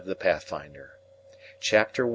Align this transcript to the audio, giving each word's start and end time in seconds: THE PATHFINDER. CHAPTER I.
THE 0.03 0.15
PATHFINDER. 0.15 0.93
CHAPTER 1.59 2.07
I. 2.07 2.09